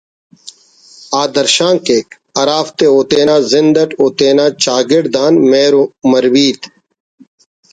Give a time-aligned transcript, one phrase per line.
[1.19, 2.07] آ درشان کیک
[2.39, 5.81] ہرافتے او تینا زند اٹ و تینا چاگڑد آن مہر و
[6.11, 6.61] مریبت